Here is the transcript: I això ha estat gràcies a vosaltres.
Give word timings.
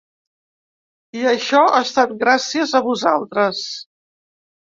I 1.19 1.25
això 1.31 1.59
ha 1.73 1.81
estat 1.87 2.15
gràcies 2.23 2.73
a 2.79 2.83
vosaltres. 2.87 3.61